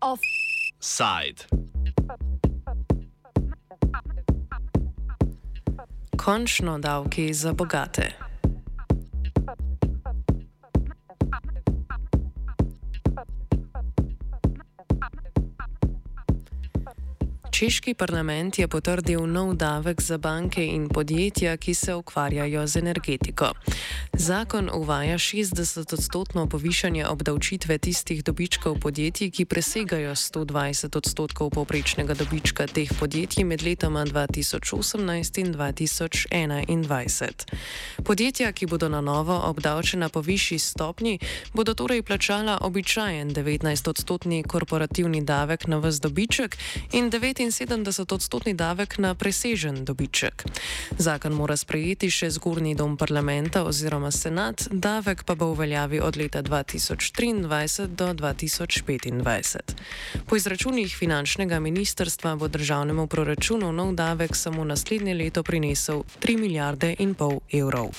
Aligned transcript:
Offside. 0.00 1.44
Končno 6.16 6.78
davki 6.78 7.34
za 7.34 7.52
bogate. 7.52 8.21
Češki 17.62 17.94
parlament 17.94 18.58
je 18.58 18.66
potrdil 18.66 19.22
nov 19.22 19.54
davek 19.54 20.02
za 20.02 20.18
banke 20.18 20.66
in 20.66 20.88
podjetja, 20.90 21.54
ki 21.56 21.74
se 21.74 21.94
ukvarjajo 21.94 22.66
z 22.66 22.76
energetiko. 22.76 23.52
Zakon 24.12 24.70
uvaja 24.74 25.14
60-odstotno 25.18 26.48
povišanje 26.50 27.06
obdavčitve 27.06 27.78
tistih 27.78 28.24
dobičkov 28.24 28.80
podjetij, 28.82 29.30
ki 29.30 29.44
presegajo 29.44 30.10
120 30.10 30.96
odstotkov 30.96 31.50
povprečnega 31.54 32.14
dobička 32.14 32.66
teh 32.66 32.90
podjetij 32.98 33.44
med 33.44 33.62
letoma 33.62 34.02
2018 34.10 35.38
in 35.38 35.54
2021. 35.54 37.46
Podjetja, 38.04 38.52
ki 38.52 38.66
bodo 38.66 38.88
na 38.88 39.00
novo 39.00 39.38
obdavčena 39.38 40.08
po 40.08 40.20
višji 40.20 40.58
stopnji, 40.58 41.18
bodo 41.54 41.74
torej 41.74 42.02
plačala 42.02 42.58
običajen 42.60 43.30
19-odstotni 43.30 44.42
korporativni 44.42 45.22
davek 45.22 45.66
na 45.66 45.78
vse 45.78 46.02
dobiček 46.02 46.58
in 46.92 47.10
79-odstotni 47.52 48.54
davek 48.56 48.98
na 48.98 49.14
presežen 49.14 49.84
dobiček. 49.84 50.44
Zakon 50.98 51.36
mora 51.36 51.56
sprejeti 51.56 52.10
še 52.10 52.30
zgornji 52.32 52.74
dom 52.74 52.96
parlamenta 52.96 53.62
oziroma 53.68 54.10
senat, 54.10 54.66
davek 54.72 55.24
pa 55.28 55.36
bo 55.36 55.52
v 55.52 55.62
veljavi 55.62 56.00
od 56.00 56.16
leta 56.16 56.42
2023 56.42 57.86
do 57.86 58.08
2025. 58.16 59.76
Po 60.26 60.36
izračunih 60.36 60.96
finančnega 60.96 61.60
ministrstva 61.60 62.36
bo 62.36 62.48
državnemu 62.48 63.06
proračunu 63.06 63.72
nov 63.72 63.94
davek 63.94 64.36
samo 64.36 64.64
naslednje 64.64 65.14
leto 65.14 65.42
prinesel 65.42 66.04
3 66.20 66.38
milijarde 66.40 66.96
in 66.98 67.14
pol 67.14 67.40
evrov. 67.52 67.92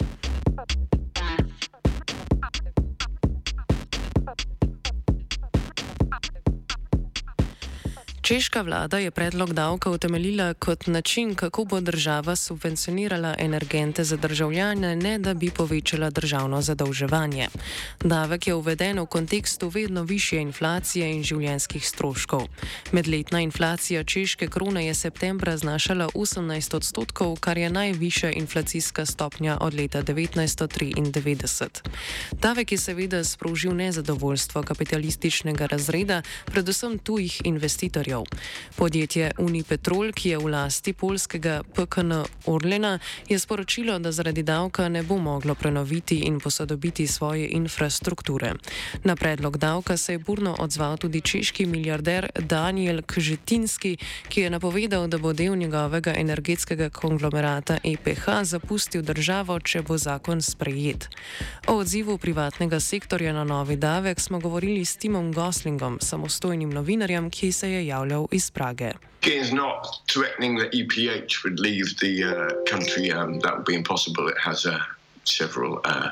Češka 8.23 8.61
vlada 8.61 8.97
je 8.97 9.11
predlog 9.11 9.53
davka 9.53 9.89
utemeljila 9.89 10.53
kot 10.53 10.87
način, 10.87 11.35
kako 11.35 11.65
bo 11.65 11.79
država 11.81 12.35
subvencionirala 12.35 13.35
energente 13.39 14.03
za 14.03 14.17
državljane, 14.17 14.95
ne 14.95 15.19
da 15.19 15.33
bi 15.33 15.49
povečala 15.49 16.09
državno 16.09 16.61
zadolževanje. 16.61 17.47
Davek 17.99 18.47
je 18.47 18.53
uveden 18.53 18.99
v 18.99 19.05
kontekstu 19.05 19.69
vedno 19.69 20.03
više 20.03 20.37
inflacije 20.37 21.11
in 21.15 21.23
življenskih 21.23 21.87
stroškov. 21.87 22.47
Medletna 22.91 23.41
inflacija 23.41 24.03
češke 24.03 24.47
krone 24.47 24.87
je 24.87 24.93
septembra 24.93 25.57
znašala 25.57 26.07
18 26.13 26.75
odstotkov, 26.75 27.35
kar 27.39 27.57
je 27.57 27.69
najvišja 27.69 28.31
inflacijska 28.31 29.05
stopnja 29.05 29.57
od 29.61 29.73
leta 29.73 30.03
1993. 30.03 31.67
Davek 32.31 32.71
je 32.71 32.77
seveda 32.77 33.23
sprožil 33.23 33.75
nezadovoljstvo 33.75 34.63
kapitalističnega 34.63 35.65
razreda, 35.65 36.21
predvsem 36.45 36.97
tujih 36.97 37.41
investitorjev 37.43 38.12
investitorjev. 38.13 38.23
Podjetje 38.75 39.31
Unipetrol, 39.37 40.11
ki 40.11 40.29
je 40.29 40.37
v 40.37 40.49
lasti 40.49 40.93
polskega 40.93 41.63
PKN 41.75 42.25
Orlena, 42.45 42.99
je 43.29 43.39
sporočilo, 43.39 43.99
da 43.99 44.11
zaradi 44.11 44.43
davka 44.43 44.89
ne 44.89 45.03
bo 45.03 45.17
moglo 45.17 45.55
prenoviti 45.55 46.19
in 46.25 46.39
posodobiti 46.39 47.07
svoje 47.07 47.47
infrastrukture. 47.47 48.53
Na 49.03 49.15
predlog 49.15 49.57
davka 49.57 49.97
se 49.97 50.13
je 50.13 50.19
burno 50.19 50.55
odzval 50.59 50.97
tudi 50.97 51.21
češki 51.21 51.65
milijarder 51.65 52.29
Daniel 52.39 53.01
Kžetinski, 53.01 53.97
ki 54.29 54.41
je 54.41 54.49
napovedal, 54.49 55.07
da 55.07 55.17
bo 55.17 55.33
del 55.33 55.55
njegovega 55.55 56.13
energetskega 56.17 56.89
konglomerata 56.89 57.77
EPH 57.83 58.43
zapustil 58.43 59.01
državo, 59.01 59.59
če 59.59 59.81
bo 59.81 59.97
zakon 59.97 60.41
sprejet. 60.41 61.09
O 61.67 61.77
odzivu 61.77 62.17
privatnega 62.17 62.79
sektorja 62.79 63.33
na 63.33 63.43
novi 63.43 63.75
davek 63.75 64.19
smo 64.19 64.39
govorili 64.39 64.85
s 64.85 64.97
Timom 64.97 65.31
Goslingom, 65.33 65.99
samostojnim 66.01 66.69
novinarjem, 66.69 67.29
ki 67.29 67.51
se 67.51 67.71
je 67.71 67.85
javil. 67.87 68.02
Javljal 68.03 68.27
iz 68.31 68.51
Prage. 68.51 68.93
is 69.25 69.53
not 69.53 70.01
threatening 70.11 70.57
that 70.57 70.73
EPH 70.73 71.43
would 71.43 71.59
leave 71.59 71.97
the 71.99 72.23
uh, 72.23 72.63
country. 72.65 73.11
Um, 73.11 73.39
that 73.39 73.55
would 73.55 73.65
be 73.65 73.75
impossible. 73.75 74.27
It 74.27 74.37
has 74.37 74.65
uh, 74.65 74.79
several 75.23 75.79
uh, 75.85 76.11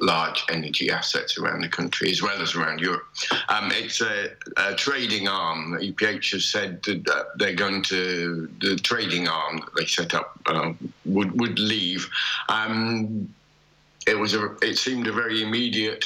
large 0.00 0.44
energy 0.50 0.90
assets 0.90 1.38
around 1.38 1.62
the 1.62 1.68
country 1.68 2.10
as 2.10 2.20
well 2.20 2.42
as 2.42 2.54
around 2.54 2.80
Europe. 2.80 3.06
Um, 3.48 3.70
it's 3.72 4.02
a, 4.02 4.30
a, 4.58 4.74
trading 4.74 5.26
arm. 5.28 5.78
EPH 5.80 6.32
has 6.32 6.44
said 6.44 6.82
that 6.82 7.24
they're 7.38 7.54
going 7.54 7.82
to 7.84 8.48
the 8.60 8.76
trading 8.76 9.26
arm 9.28 9.58
that 9.58 9.74
they 9.76 9.86
set 9.86 10.14
up 10.14 10.38
uh, 10.46 10.72
would 11.06 11.40
would 11.40 11.58
leave. 11.58 12.10
Um, 12.48 13.32
it 14.06 14.18
was 14.18 14.34
a. 14.34 14.54
It 14.60 14.76
seemed 14.76 15.06
a 15.06 15.12
very 15.12 15.42
immediate. 15.42 16.04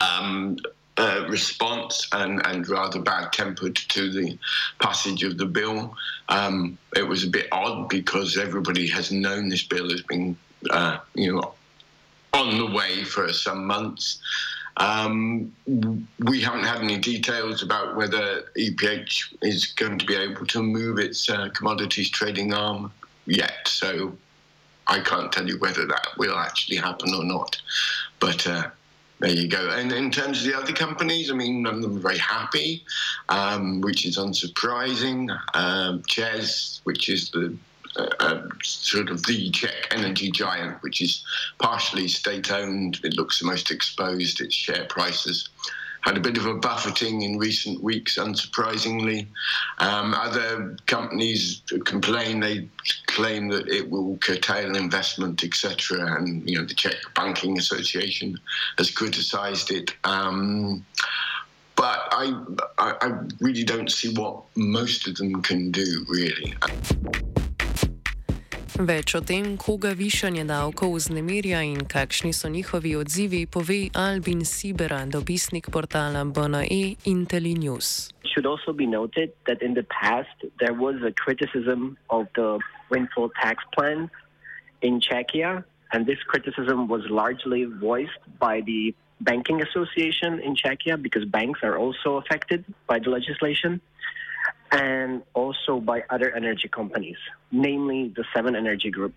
Um, 0.00 0.58
uh, 0.98 1.24
response 1.28 2.08
and, 2.12 2.44
and 2.46 2.68
rather 2.68 3.00
bad 3.00 3.32
tempered 3.32 3.76
to 3.76 4.10
the 4.10 4.38
passage 4.80 5.22
of 5.22 5.38
the 5.38 5.46
bill. 5.46 5.94
Um, 6.28 6.76
it 6.96 7.06
was 7.06 7.24
a 7.24 7.28
bit 7.28 7.46
odd 7.52 7.88
because 7.88 8.36
everybody 8.36 8.88
has 8.88 9.12
known 9.12 9.48
this 9.48 9.62
bill 9.62 9.90
has 9.90 10.02
been, 10.02 10.36
uh, 10.70 10.98
you 11.14 11.32
know, 11.32 11.54
on 12.34 12.58
the 12.58 12.66
way 12.66 13.04
for 13.04 13.32
some 13.32 13.64
months. 13.66 14.20
Um, 14.76 15.52
we 16.20 16.40
haven't 16.40 16.64
had 16.64 16.82
any 16.82 16.98
details 16.98 17.62
about 17.62 17.96
whether 17.96 18.44
EPH 18.56 19.34
is 19.42 19.66
going 19.66 19.98
to 19.98 20.06
be 20.06 20.14
able 20.14 20.46
to 20.46 20.62
move 20.62 20.98
its 20.98 21.28
uh, 21.28 21.48
commodities 21.50 22.10
trading 22.10 22.52
arm 22.52 22.92
yet. 23.26 23.66
So 23.66 24.16
I 24.86 25.00
can't 25.00 25.32
tell 25.32 25.46
you 25.48 25.58
whether 25.58 25.84
that 25.86 26.08
will 26.16 26.36
actually 26.36 26.76
happen 26.76 27.12
or 27.12 27.24
not. 27.24 27.60
But 28.20 28.46
uh, 28.46 28.70
there 29.20 29.30
you 29.30 29.48
go. 29.48 29.70
And 29.70 29.92
in 29.92 30.10
terms 30.10 30.40
of 30.40 30.52
the 30.52 30.58
other 30.58 30.72
companies, 30.72 31.30
I 31.30 31.34
mean, 31.34 31.62
none 31.62 31.76
of 31.76 31.82
them 31.82 31.96
are 31.96 32.00
very 32.00 32.18
happy, 32.18 32.84
um, 33.28 33.80
which 33.80 34.06
is 34.06 34.16
unsurprising. 34.16 35.28
Um, 35.54 36.02
ČEZ, 36.02 36.80
which 36.84 37.08
is 37.08 37.30
the 37.30 37.56
uh, 37.96 38.08
uh, 38.20 38.42
sort 38.62 39.10
of 39.10 39.24
the 39.26 39.50
Czech 39.50 39.88
energy 39.90 40.30
giant, 40.30 40.80
which 40.82 41.00
is 41.00 41.24
partially 41.58 42.06
state 42.06 42.52
owned, 42.52 43.00
it 43.02 43.16
looks 43.16 43.40
the 43.40 43.46
most 43.46 43.70
exposed. 43.70 44.40
Its 44.40 44.54
share 44.54 44.84
prices 44.84 45.48
had 46.02 46.16
a 46.16 46.20
bit 46.20 46.36
of 46.36 46.46
a 46.46 46.54
buffeting 46.54 47.22
in 47.22 47.38
recent 47.38 47.82
weeks, 47.82 48.16
unsurprisingly. 48.18 49.26
Um, 49.78 50.14
other 50.14 50.76
companies 50.86 51.62
complain, 51.84 52.40
they 52.40 52.68
claim 53.06 53.48
that 53.48 53.68
it 53.68 53.90
will 53.90 54.16
curtail 54.18 54.76
investment, 54.76 55.44
etc. 55.44 56.16
And, 56.16 56.48
you 56.48 56.58
know, 56.58 56.64
the 56.64 56.74
Czech 56.74 56.96
Banking 57.14 57.58
Association 57.58 58.38
has 58.78 58.90
criticised 58.90 59.70
it. 59.70 59.94
Um, 60.04 60.84
but 61.76 62.08
I, 62.10 62.36
I, 62.78 62.94
I 63.00 63.12
really 63.40 63.62
don't 63.62 63.90
see 63.90 64.12
what 64.12 64.42
most 64.56 65.06
of 65.06 65.16
them 65.16 65.42
can 65.42 65.70
do, 65.70 66.04
really. 66.08 66.54
Več 68.78 69.16
o 69.18 69.20
tem, 69.26 69.56
koga 69.58 69.90
višanje 69.98 70.44
davkov 70.46 70.92
vznemirja 70.94 71.64
in 71.66 71.80
kakšni 71.82 72.30
so 72.30 72.46
njihovi 72.46 72.92
odzivi, 72.94 73.40
pove 73.50 73.88
Albin 73.90 74.44
Sibera, 74.46 75.00
dopisnik 75.02 75.66
portala 75.74 76.22
BNE 76.24 76.94
Intellinews. 77.04 78.12
should 78.22 78.46
also 78.46 78.72
be 78.72 78.86
noted 78.86 79.32
that 79.48 79.62
in 79.62 79.74
the 79.74 79.82
past 79.82 80.44
there 80.60 80.74
was 80.74 80.94
a 81.02 81.10
criticism 81.10 81.98
of 82.08 82.28
the 82.36 82.60
windfall 82.88 83.32
tax 83.42 83.64
plan 83.74 84.08
in 84.80 85.00
Czechia, 85.00 85.64
and 85.92 86.06
this 86.06 86.22
criticism 86.22 86.86
was 86.86 87.02
largely 87.10 87.64
voiced 87.64 88.22
by 88.38 88.60
the 88.60 88.94
banking 89.20 89.60
association 89.60 90.38
in 90.38 90.54
Czechia 90.54 91.02
because 91.02 91.24
banks 91.24 91.60
are 91.64 91.76
also 91.76 92.18
affected 92.18 92.64
by 92.86 93.00
the 93.00 93.10
legislation 93.10 93.80
and 94.72 95.22
also 95.34 95.80
by 95.80 96.02
other 96.10 96.34
energy 96.36 96.68
companies, 96.68 97.18
namely 97.52 98.12
the 98.16 98.24
Seven 98.34 98.56
Energy 98.56 98.90
Group. 98.90 99.14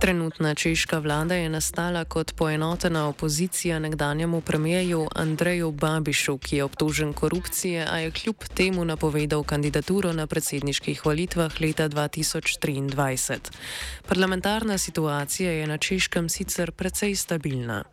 Trenutna 0.00 0.54
češka 0.54 0.98
vlada 0.98 1.34
je 1.34 1.48
nastala 1.48 2.04
kot 2.04 2.32
poenotena 2.36 3.08
opozicija 3.08 3.78
nekdanjemu 3.78 4.40
premijeju 4.40 5.06
Andreju 5.14 5.70
Babišu, 5.70 6.38
ki 6.38 6.56
je 6.56 6.64
obtožen 6.64 7.12
korupcije, 7.12 7.86
a 7.90 7.98
je 7.98 8.10
kljub 8.10 8.36
temu 8.54 8.84
napovedal 8.84 9.44
kandidaturo 9.44 10.12
na 10.12 10.26
predsedniških 10.26 11.06
volitvah 11.06 11.60
leta 11.60 11.88
2023. 11.88 13.38
Parlamentarna 14.08 14.78
situacija 14.78 15.52
je 15.52 15.66
na 15.66 15.78
češkem 15.78 16.28
sicer 16.28 16.72
precej 16.72 17.14
stabilna. 17.14 17.84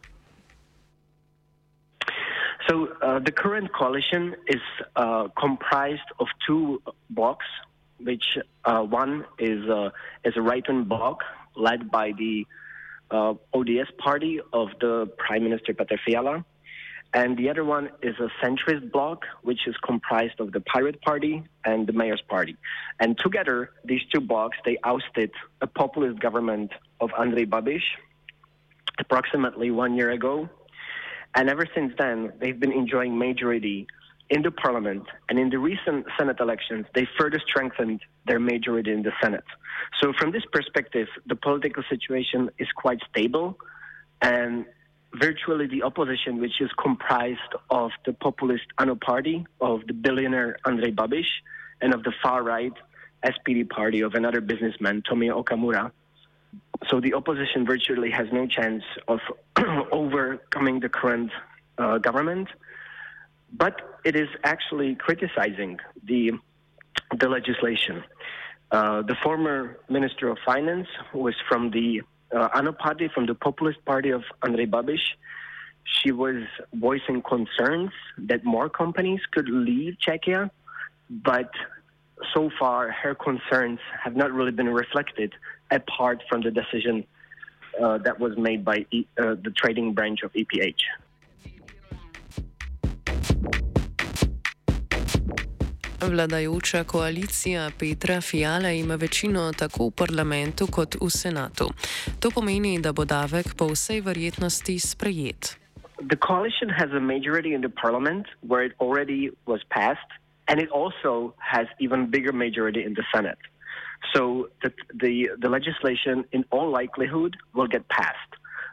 So 2.70 2.88
uh, 3.02 3.20
the 3.20 3.32
current 3.32 3.74
coalition 3.74 4.36
is 4.48 4.62
uh, 4.96 5.30
comprised 5.38 6.10
of 6.20 6.28
two 6.46 6.82
blocks. 7.10 7.46
which 8.00 8.38
uh, 8.66 8.82
one 8.82 9.26
is 9.38 9.70
uh, 9.70 9.90
is 10.24 10.34
a 10.38 10.42
right-wing 10.42 10.86
bloc 10.86 11.24
led 11.56 11.92
by 11.92 12.14
the 12.18 12.46
uh, 13.12 13.34
ODS 13.54 13.92
party 13.98 14.40
of 14.54 14.70
the 14.80 15.12
Prime 15.18 15.44
Minister 15.44 15.74
Petr 15.74 15.98
Fiala, 16.06 16.46
and 17.14 17.38
the 17.38 17.50
other 17.50 17.66
one 17.66 17.90
is 18.02 18.16
a 18.20 18.30
centrist 18.42 18.92
bloc, 18.92 19.26
which 19.42 19.68
is 19.68 19.76
comprised 19.84 20.40
of 20.40 20.52
the 20.52 20.62
Pirate 20.62 21.02
Party 21.02 21.44
and 21.66 21.88
the 21.88 21.94
Mayor's 21.94 22.22
Party. 22.22 22.56
And 23.00 23.18
together, 23.18 23.72
these 23.84 24.02
two 24.14 24.22
blocs, 24.22 24.58
they 24.64 24.78
ousted 24.84 25.32
a 25.62 25.68
populist 25.68 26.20
government 26.20 26.72
of 27.02 27.10
Andrej 27.12 27.50
Babiš 27.50 27.84
approximately 29.00 29.72
one 29.72 29.96
year 29.96 30.12
ago. 30.12 30.50
And 31.36 31.50
ever 31.50 31.66
since 31.76 31.94
then, 31.98 32.34
they've 32.40 32.60
been 32.60 32.72
enjoying 32.72 33.18
majority 33.18 33.88
in 34.30 34.42
the 34.42 34.52
parliament. 34.52 35.04
And 35.28 35.40
in 35.40 35.50
the 35.50 35.58
recent 35.58 36.06
Senate 36.18 36.40
elections, 36.40 36.86
they 36.94 37.08
further 37.18 37.40
strengthened 37.48 38.02
their 38.28 38.40
majority 38.40 38.92
in 38.92 39.04
the 39.04 39.12
Senate. 39.22 39.44
So 40.02 40.14
from 40.20 40.32
this 40.32 40.44
perspective, 40.52 41.08
the 41.26 41.36
political 41.36 41.84
situation 41.90 42.50
is 42.60 42.68
quite 42.76 43.00
stable. 43.10 43.58
And 44.22 44.66
virtually 45.16 45.68
the 45.68 45.84
opposition, 45.84 46.40
which 46.40 46.62
is 46.62 46.70
comprised 46.82 47.54
of 47.70 47.92
the 48.06 48.14
populist 48.14 48.66
ANO 48.78 48.96
party 48.96 49.46
of 49.62 49.82
the 49.88 49.94
billionaire 49.94 50.58
Andrej 50.66 50.96
Babiš 50.96 51.28
and 51.82 51.94
of 51.94 52.04
the 52.04 52.14
far 52.22 52.44
right 52.44 52.74
SPD 53.26 53.68
party 53.68 54.02
of 54.02 54.14
another 54.14 54.42
businessman, 54.42 55.02
Tomio 55.02 55.44
Okamura. 55.44 55.92
So 56.88 57.00
the 57.02 57.14
opposition 57.14 57.66
virtually 57.66 58.12
has 58.12 58.28
no 58.32 58.48
chance 58.48 58.84
of 59.08 59.20
overcoming 59.92 60.80
the 60.80 60.90
current 60.90 61.32
uh, 61.78 61.98
government, 61.98 62.48
but 63.52 64.00
it 64.04 64.16
is 64.16 64.30
actually 64.44 64.96
criticizing 64.96 65.80
the 66.04 66.32
the 67.20 67.28
legislation. 67.28 68.04
Uh, 68.72 69.02
the 69.02 69.16
former 69.24 69.80
Minister 69.90 70.30
of 70.30 70.38
Finance, 70.46 70.88
who 71.12 71.20
was 71.20 71.36
from 71.48 71.72
the 71.72 72.02
uh, 72.36 72.72
party, 72.74 73.10
from 73.14 73.26
the 73.26 73.34
populist 73.34 73.84
party 73.86 74.12
of 74.12 74.24
Andrej 74.44 74.70
Babiš, 74.70 75.02
she 75.84 76.12
was 76.12 76.44
voicing 76.74 77.22
concerns 77.22 77.92
that 78.18 78.44
more 78.44 78.70
companies 78.70 79.22
could 79.32 79.50
leave 79.50 79.96
Czechia, 80.06 80.52
but 81.10 81.50
so 82.34 82.52
far 82.60 82.92
her 82.92 83.16
concerns 83.16 83.80
have 84.04 84.16
not 84.16 84.32
really 84.32 84.52
been 84.52 84.70
reflected 84.70 85.34
apart 85.72 86.22
from 86.30 86.42
the 86.42 86.52
decision 86.52 87.06
uh, 87.80 87.98
that 88.04 88.20
was 88.20 88.38
made 88.38 88.64
by 88.64 88.86
e- 88.92 89.08
uh, 89.18 89.36
the 89.44 89.52
trading 89.52 89.94
branch 89.94 90.24
of 90.24 90.32
EPH. 90.34 90.84
Vladajoča 96.02 96.84
koalicija 96.84 97.70
Petra 97.80 98.22
Fiala 98.22 98.72
ima 98.72 98.96
večino 98.96 99.52
tako 99.58 99.88
v 99.88 99.92
parlamentu 99.92 100.68
kot 100.72 100.96
v 100.96 101.10
senatu. 101.10 101.70
To 102.20 102.32
pomeni, 102.32 102.80
da 102.82 102.92
bo 102.92 103.06
davek 103.06 103.56
po 103.58 103.66
vsej 103.68 104.02
verjetnosti 104.02 104.80
sprejet. 104.80 105.58
The 106.10 106.16
coalition 106.16 106.70
has 106.70 106.90
a 106.92 107.00
majority 107.00 107.54
in 107.54 107.62
the 107.62 107.74
parliament 107.82 108.26
where 108.48 108.64
it 108.66 108.74
already 108.80 109.30
was 109.46 109.62
passed, 109.70 110.12
and 110.48 110.62
it 110.62 110.70
also 110.72 111.34
has 111.38 111.68
even 111.80 112.10
bigger 112.10 112.34
majority 112.34 112.84
in 112.86 112.94
the 112.94 113.04
Senate. 113.14 113.40
So 114.14 114.50
the, 114.64 114.72
the, 114.94 115.30
the 115.40 115.50
legislation, 115.50 116.26
in 116.32 116.46
all 116.52 116.70
likelihood, 116.72 117.38
will 117.54 117.68
get 117.68 117.88
passed. 117.90 118.18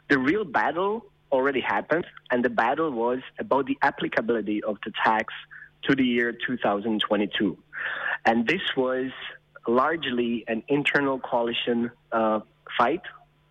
The 0.09 0.17
real 0.17 0.45
battle 0.45 1.05
already 1.31 1.61
happened, 1.61 2.05
and 2.31 2.43
the 2.43 2.49
battle 2.49 2.91
was 2.91 3.19
about 3.39 3.65
the 3.65 3.77
applicability 3.81 4.63
of 4.63 4.77
the 4.85 4.91
tax 5.03 5.33
to 5.83 5.95
the 5.95 6.03
year 6.03 6.31
2022. 6.31 7.57
And 8.25 8.47
this 8.47 8.61
was 8.75 9.11
largely 9.67 10.45
an 10.47 10.63
internal 10.69 11.19
coalition 11.19 11.91
uh, 12.11 12.39
fight, 12.77 13.01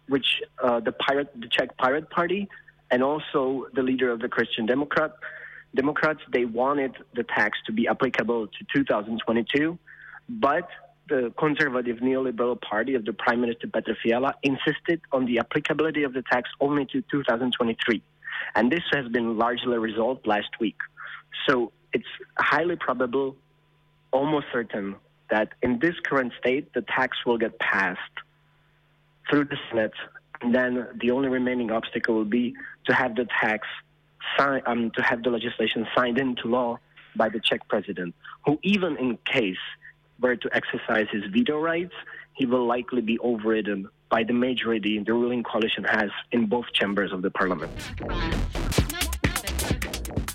which 0.08 0.40
uh, 0.62 0.80
the 0.80 0.92
pirate, 0.92 1.30
the 1.38 1.48
Czech 1.48 1.76
Pirate 1.76 2.08
Party, 2.10 2.48
and 2.90 3.02
also 3.02 3.66
the 3.74 3.82
leader 3.82 4.10
of 4.10 4.20
the 4.20 4.28
Christian 4.28 4.64
Democrat, 4.64 5.12
Democrats, 5.74 6.20
they 6.32 6.44
wanted 6.44 6.96
the 7.14 7.22
tax 7.22 7.58
to 7.66 7.72
be 7.72 7.86
applicable 7.86 8.46
to 8.46 8.64
2022, 8.74 9.78
but 10.28 10.68
the 11.08 11.32
conservative 11.38 11.98
neoliberal 11.98 12.60
party 12.60 12.94
of 12.94 13.04
the 13.04 13.12
Prime 13.12 13.40
Minister 13.40 13.66
Petr 13.66 13.94
Fiala 14.02 14.34
insisted 14.42 15.00
on 15.12 15.26
the 15.26 15.38
applicability 15.38 16.02
of 16.02 16.12
the 16.12 16.22
tax 16.22 16.50
only 16.60 16.84
to 16.86 17.02
2023. 17.10 18.02
And 18.54 18.70
this 18.70 18.82
has 18.92 19.08
been 19.08 19.38
largely 19.38 19.78
resolved 19.78 20.26
last 20.26 20.50
week. 20.60 20.76
So 21.48 21.72
it's 21.92 22.06
highly 22.38 22.76
probable, 22.76 23.36
almost 24.12 24.46
certain, 24.52 24.96
that 25.30 25.50
in 25.62 25.78
this 25.78 25.94
current 26.04 26.32
state, 26.38 26.72
the 26.74 26.82
tax 26.82 27.18
will 27.24 27.38
get 27.38 27.58
passed 27.58 28.00
through 29.30 29.44
the 29.44 29.56
Senate. 29.68 29.94
And 30.40 30.54
then 30.54 30.86
the 31.00 31.10
only 31.10 31.28
remaining 31.28 31.70
obstacle 31.70 32.14
will 32.14 32.24
be 32.24 32.54
to 32.86 32.94
have 32.94 33.16
the 33.16 33.26
tax 33.40 33.66
um, 34.38 34.90
to 34.96 35.02
have 35.02 35.22
the 35.22 35.30
legislation 35.30 35.86
signed 35.96 36.18
into 36.18 36.48
law 36.48 36.78
by 37.14 37.28
the 37.28 37.40
Czech 37.40 37.66
president, 37.68 38.14
who, 38.44 38.58
even 38.62 38.96
in 38.96 39.18
case 39.24 39.56
were 40.20 40.36
to 40.36 40.48
exercise 40.52 41.06
his 41.12 41.24
veto 41.32 41.60
rights, 41.60 41.94
he 42.34 42.46
will 42.46 42.66
likely 42.66 43.00
be 43.00 43.18
overridden 43.18 43.88
by 44.08 44.22
the 44.22 44.32
majority 44.32 44.98
the 44.98 45.12
ruling 45.12 45.42
coalition 45.42 45.84
has 45.84 46.10
in 46.32 46.46
both 46.46 46.66
chambers 46.72 47.12
of 47.12 47.22
the 47.22 47.30
parliament. 47.30 47.72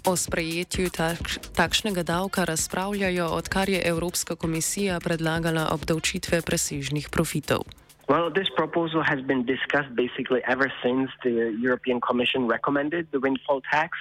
O 0.02 0.18
sprejetju 0.18 0.90
takš, 0.90 1.54
takšnega 1.54 2.04
davka 2.04 2.44
razpravljajo, 2.44 3.26
odkar 3.38 3.70
je 3.70 3.82
Evropska 3.86 4.36
komisija 4.36 5.00
predlagala 5.00 5.70
obdavčitve 5.72 6.42
presežnih 6.42 7.10
profitov. 7.14 7.70
Well, 8.10 8.34
this 8.34 8.50
proposal 8.58 9.04
has 9.06 9.22
been 9.22 9.46
discussed 9.46 9.94
basically 9.96 10.42
ever 10.44 10.74
since 10.84 11.14
the 11.24 11.54
European 11.62 12.02
Commission 12.02 12.50
recommended 12.50 13.08
the 13.14 13.22
windfall 13.22 13.62
tax 13.72 13.92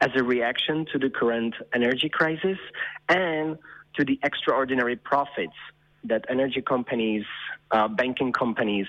as 0.00 0.10
a 0.14 0.22
reaction 0.22 0.86
to 0.92 0.98
the 0.98 1.10
current 1.10 1.54
energy 1.74 2.08
crisis 2.08 2.58
and 3.08 3.58
to 3.96 4.04
the 4.04 4.18
extraordinary 4.22 4.96
profits 4.96 5.56
that 6.04 6.24
energy 6.28 6.62
companies, 6.62 7.24
uh, 7.70 7.88
banking 7.88 8.32
companies 8.32 8.86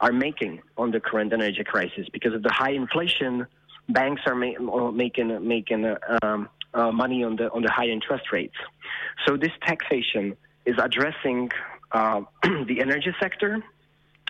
are 0.00 0.12
making 0.12 0.60
on 0.76 0.90
the 0.90 1.00
current 1.00 1.32
energy 1.32 1.62
crisis 1.64 2.06
because 2.12 2.34
of 2.34 2.42
the 2.42 2.50
high 2.50 2.72
inflation 2.72 3.46
banks 3.88 4.22
are 4.26 4.34
ma- 4.34 4.90
making 4.90 5.46
making 5.46 5.84
uh, 5.84 5.96
um, 6.22 6.48
uh, 6.74 6.90
money 6.90 7.24
on 7.24 7.36
the 7.36 7.50
on 7.52 7.62
the 7.62 7.70
high 7.70 7.88
interest 7.88 8.32
rates. 8.32 8.54
So 9.26 9.36
this 9.36 9.52
taxation 9.62 10.36
is 10.64 10.76
addressing 10.82 11.50
uh, 11.92 12.22
the 12.42 12.80
energy 12.80 13.14
sector. 13.20 13.62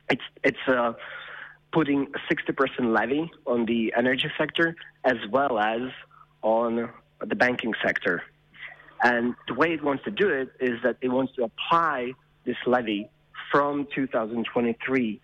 It's 0.09 0.23
it's 0.43 0.69
uh, 0.69 0.95
putting 1.73 2.09
a 2.15 2.35
60% 2.35 2.93
levy 2.93 3.31
on 3.47 3.65
the 3.67 3.93
energy 3.97 4.29
sector 4.37 4.75
as 5.05 5.17
well 5.31 5.59
as 5.59 5.83
on 6.43 6.91
the 7.25 7.37
banking 7.37 7.75
sector. 7.85 8.25
And 9.03 9.35
the 9.49 9.55
way 9.55 9.73
it 9.73 9.83
wants 9.83 10.05
to 10.05 10.11
do 10.11 10.29
it 10.29 10.51
is 10.61 10.79
that 10.83 10.97
it 11.01 11.09
wants 11.09 11.35
to 11.37 11.45
apply 11.45 12.13
this 12.45 12.57
levy 12.67 13.09
from 13.51 13.87
2023 13.95 15.21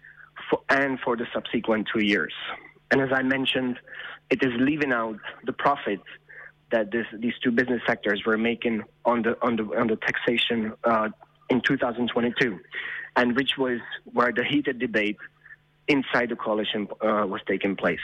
for, 0.51 0.61
and 0.69 0.99
for 1.01 1.17
the 1.17 1.27
subsequent 1.33 1.89
two 1.93 2.05
years. 2.05 2.33
And 2.91 3.01
as 3.01 3.11
I 3.13 3.23
mentioned, 3.23 3.79
it 4.31 4.43
is 4.43 4.53
leaving 4.59 4.93
out 4.93 5.19
the 5.45 5.53
profits 5.53 6.05
that 6.73 6.91
this, 6.91 7.07
these 7.19 7.35
two 7.43 7.51
business 7.51 7.81
sectors 7.87 8.23
were 8.27 8.39
making 8.39 8.83
on 9.05 9.23
the 9.23 9.37
on 9.43 9.57
the 9.57 9.65
on 9.79 9.87
the 9.87 9.97
taxation 9.97 10.73
uh, 10.85 11.09
in 11.49 11.61
2022, 11.61 12.59
and 13.17 13.37
which 13.37 13.53
was 13.57 13.79
where 14.13 14.33
the 14.33 14.45
heated 14.45 14.79
debate 14.79 15.17
inside 15.89 16.31
the 16.31 16.37
coalition 16.37 16.89
uh, 17.01 17.25
was 17.27 17.41
taking 17.47 17.77
place. 17.77 18.01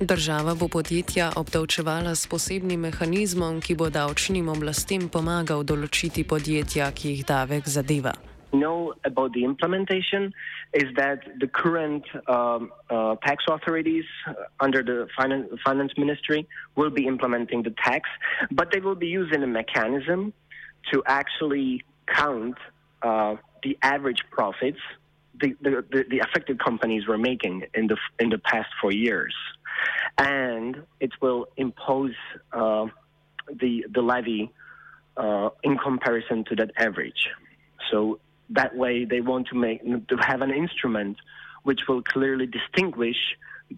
Država 0.00 0.54
bo 0.58 0.66
podjetja 0.68 1.30
obdavčevala 1.36 2.14
s 2.14 2.26
posebnim 2.26 2.80
mehanizmom, 2.80 3.60
ki 3.60 3.76
bo 3.78 3.90
davčnim 3.94 4.48
oblastem 4.50 5.06
pomagal 5.08 5.62
določiti 5.62 6.24
podjetja, 6.26 6.90
ki 6.90 7.12
jih 7.14 7.26
davek 7.26 7.68
zadeva. 7.70 8.14
know 8.54 8.94
about 9.04 9.32
the 9.32 9.44
implementation 9.44 10.32
is 10.72 10.84
that 10.96 11.18
the 11.40 11.48
current 11.48 12.04
um, 12.28 12.70
uh, 12.88 13.16
tax 13.26 13.44
authorities 13.48 14.04
under 14.60 14.80
the 14.82 15.08
finance, 15.16 15.48
finance 15.64 15.92
ministry 15.98 16.46
will 16.76 16.90
be 16.90 17.04
implementing 17.06 17.64
the 17.64 17.74
tax, 17.84 18.08
but 18.52 18.70
they 18.72 18.78
will 18.78 18.94
be 18.94 19.08
using 19.08 19.42
a 19.42 19.46
mechanism 19.46 20.32
to 20.92 21.02
actually 21.06 21.82
count 22.06 22.56
uh, 23.02 23.34
the 23.64 23.76
average 23.82 24.22
profits 24.30 24.78
the, 25.40 25.56
the, 25.60 25.84
the, 25.90 26.04
the, 26.10 26.18
affected 26.20 26.62
companies 26.62 27.06
were 27.06 27.18
making 27.18 27.64
in 27.74 27.88
the 27.88 27.96
in 28.18 28.28
the 28.30 28.38
past 28.38 28.68
four 28.80 28.92
years, 28.92 29.34
and 30.18 30.82
it 31.00 31.12
will 31.20 31.46
impose 31.56 32.14
uh, 32.52 32.86
the 33.52 33.84
the 33.92 34.02
levy 34.02 34.50
uh, 35.16 35.50
in 35.62 35.76
comparison 35.78 36.44
to 36.44 36.56
that 36.56 36.70
average. 36.76 37.28
So 37.90 38.20
that 38.50 38.76
way 38.76 39.04
they 39.04 39.20
want 39.20 39.48
to 39.48 39.56
make 39.56 39.82
to 40.08 40.16
have 40.16 40.42
an 40.42 40.50
instrument 40.50 41.16
which 41.62 41.80
will 41.88 42.02
clearly 42.02 42.46
distinguish 42.46 43.16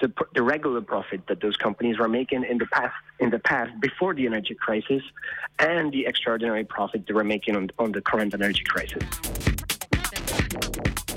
the, 0.00 0.12
the 0.34 0.42
regular 0.42 0.80
profit 0.80 1.20
that 1.28 1.40
those 1.40 1.56
companies 1.56 1.98
were 1.98 2.08
making 2.08 2.44
in 2.44 2.58
the 2.58 2.66
past 2.66 2.94
in 3.20 3.30
the 3.30 3.38
past 3.38 3.70
before 3.80 4.14
the 4.14 4.26
energy 4.26 4.54
crisis 4.54 5.02
and 5.58 5.92
the 5.92 6.06
extraordinary 6.06 6.64
profit 6.64 7.06
they 7.06 7.14
were 7.14 7.24
making 7.24 7.56
on, 7.56 7.70
on 7.78 7.92
the 7.92 8.00
current 8.00 8.34
energy 8.34 8.64
crisis. 8.64 9.02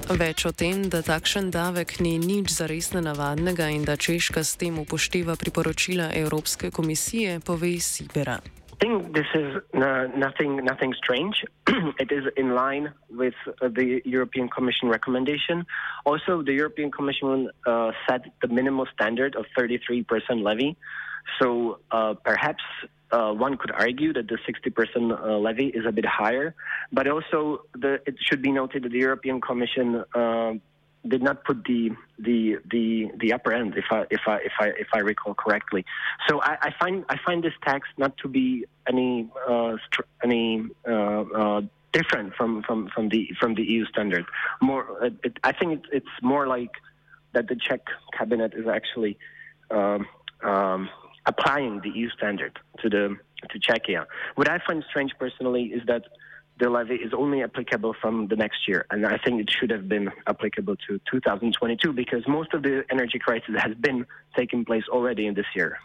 Več 0.09 0.41
o 0.45 0.49
tem, 0.49 0.87
da 0.89 1.03
takšen 1.05 1.51
davek 1.53 1.99
ni 2.01 2.17
nič 2.17 2.49
zares 2.49 2.87
nenavadnega 2.95 3.67
in 3.69 3.83
da 3.85 3.93
Češka 3.93 4.41
s 4.41 4.57
tem 4.57 4.79
upošteva 4.81 5.37
priporočila 5.37 6.09
Evropske 6.17 6.71
komisije, 6.73 7.37
pove 7.45 7.77
Sibera. 7.77 8.39
I 8.41 8.75
think 8.81 9.13
this 9.13 9.29
is 9.35 9.61
uh, 9.77 10.09
nothing 10.17 10.65
nothing 10.65 10.95
strange. 10.97 11.45
it 12.03 12.09
is 12.11 12.25
in 12.37 12.55
line 12.55 12.89
with 13.11 13.37
uh, 13.61 13.69
the 13.69 14.01
European 14.03 14.49
Commission 14.49 14.89
recommendation. 14.89 15.65
Also, 16.05 16.41
the 16.41 16.53
European 16.53 16.89
Commission 16.89 17.51
uh, 17.67 17.91
set 18.09 18.21
the 18.41 18.47
minimal 18.47 18.87
standard 18.93 19.35
of 19.35 19.45
33% 19.53 20.07
levy. 20.41 20.75
So 21.37 21.77
uh, 21.91 22.15
perhaps 22.25 22.63
uh, 23.11 23.31
one 23.33 23.57
could 23.57 23.71
argue 23.71 24.13
that 24.13 24.27
the 24.27 24.37
60% 24.37 25.11
uh, 25.11 25.37
levy 25.37 25.67
is 25.67 25.85
a 25.85 25.91
bit 25.91 26.05
higher. 26.05 26.53
But 26.91 27.07
also, 27.07 27.63
the, 27.73 28.01
it 28.05 28.15
should 28.19 28.41
be 28.41 28.51
noted 28.51 28.83
that 28.83 28.91
the 28.91 28.99
European 28.99 29.41
Commission 29.41 30.03
did 31.07 31.23
not 31.23 31.43
put 31.45 31.63
the 31.63 31.91
the 32.17 32.57
the 32.69 33.09
the 33.19 33.31
upper 33.31 33.53
end, 33.53 33.75
if 33.77 33.85
I 33.89 34.05
if 34.11 34.21
I 34.27 34.35
if 34.37 34.51
I 34.59 34.67
if 34.67 34.87
I 34.93 34.99
recall 34.99 35.33
correctly. 35.33 35.85
So 36.27 36.41
I, 36.41 36.57
I 36.61 36.73
find 36.77 37.05
I 37.07 37.17
find 37.25 37.41
this 37.41 37.53
tax 37.63 37.87
not 37.97 38.17
to 38.17 38.27
be 38.27 38.65
any 38.87 39.29
uh, 39.47 39.77
any 40.23 40.65
uh, 40.85 40.91
uh, 40.91 41.61
different 41.91 42.35
from, 42.35 42.63
from, 42.63 42.89
from 42.93 43.09
the 43.09 43.29
from 43.39 43.55
the 43.55 43.63
EU 43.63 43.85
standard. 43.85 44.25
More, 44.61 45.11
it, 45.23 45.37
I 45.43 45.51
think 45.51 45.73
it, 45.73 45.81
it's 45.91 46.15
more 46.21 46.47
like 46.47 46.71
that 47.33 47.47
the 47.47 47.55
Czech 47.55 47.81
cabinet 48.17 48.53
is 48.53 48.67
actually 48.67 49.17
um, 49.71 50.05
um, 50.43 50.89
applying 51.25 51.81
the 51.81 51.89
EU 51.89 52.09
standard 52.09 52.57
to 52.81 52.89
the 52.89 53.15
to 53.49 53.59
Czechia. 53.59 54.05
What 54.35 54.49
I 54.49 54.59
find 54.65 54.83
strange 54.89 55.11
personally 55.17 55.65
is 55.65 55.81
that 55.88 56.03
the 56.59 56.69
levy 56.69 56.95
is 56.95 57.13
only 57.13 57.41
applicable 57.41 57.95
from 58.01 58.27
the 58.27 58.35
next 58.35 58.67
year. 58.67 58.85
And 58.91 59.05
I 59.05 59.17
think 59.17 59.41
it 59.41 59.49
should 59.49 59.69
have 59.71 59.88
been 59.88 60.09
applicable 60.27 60.75
to 60.88 60.99
2022 61.09 61.93
because 61.93 62.27
most 62.27 62.53
of 62.53 62.63
the 62.63 62.83
energy 62.91 63.17
crisis 63.17 63.55
has 63.57 63.73
been 63.75 64.05
taking 64.38 64.65
place 64.65 64.83
already 64.89 65.25
in 65.25 65.33
this 65.33 65.45
year. 65.55 65.77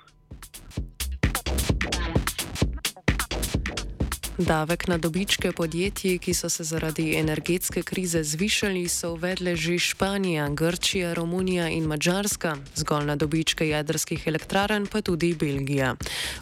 Davek 4.38 4.88
na 4.88 4.98
dobičke 4.98 5.52
podjetij, 5.52 6.18
ki 6.18 6.34
so 6.34 6.48
se 6.50 6.64
zaradi 6.64 7.14
energetske 7.14 7.82
krize 7.82 8.24
zvišali, 8.24 8.88
so 8.88 9.12
uvedle 9.12 9.56
že 9.56 9.78
Španija, 9.78 10.48
Grčija, 10.48 11.14
Romunija 11.14 11.68
in 11.68 11.84
Mačarska, 11.86 12.56
zgolj 12.74 13.06
na 13.06 13.16
dobičke 13.16 13.68
jedrskih 13.68 14.26
elektrarn 14.26 14.86
pa 14.86 15.02
tudi 15.02 15.34
Belgija. 15.34 15.94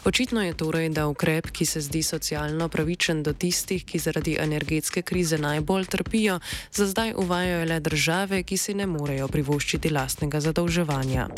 Očitno 0.05 0.41
je 0.41 0.57
torej, 0.57 0.89
da 0.89 1.07
ukrep, 1.07 1.51
ki 1.51 1.65
se 1.65 1.81
zdi 1.81 2.03
socialno 2.03 2.69
pravičen 2.69 3.23
do 3.23 3.33
tistih, 3.33 3.85
ki 3.85 3.99
zaradi 3.99 4.37
energetske 4.39 5.01
krize 5.01 5.37
najbolj 5.37 5.85
trpijo, 5.85 6.39
za 6.71 6.87
zdaj 6.87 7.13
uvajajo 7.17 7.65
le 7.65 7.79
države, 7.79 8.43
ki 8.43 8.57
si 8.57 8.73
ne 8.73 8.87
morejo 8.87 9.27
privoščiti 9.27 9.89
lastnega 9.89 10.39
zadolževanja. 10.39 11.29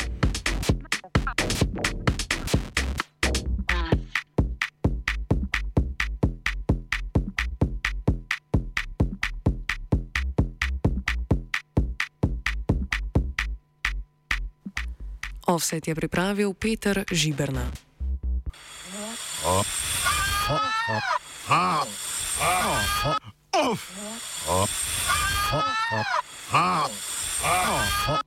Offset 15.46 15.88
je 15.88 15.94
pripravil 15.94 16.54
Peter 16.54 17.04
Žiberna. 17.06 17.70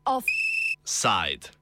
Offside. 0.06 1.59